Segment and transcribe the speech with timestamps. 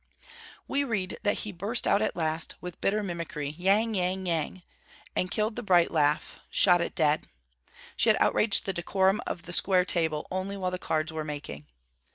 [0.67, 4.63] We read that he burst out at last, with bitter mimicry, 'yang yang yang!'
[5.15, 7.27] and killed the bright laugh, shot it dead.
[7.95, 11.67] She had outraged the decorum of the square table only while the cards were making.